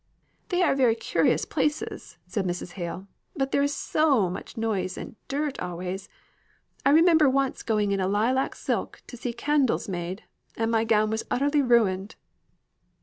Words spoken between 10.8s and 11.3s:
gown was